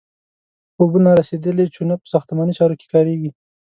[0.79, 3.29] اوبه نارسیدلې چونه په ساختماني چارو کې کاریږي.